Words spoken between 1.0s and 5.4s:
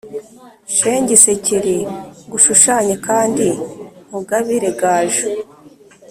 isekere ngushushanye kandi nkugabire gaju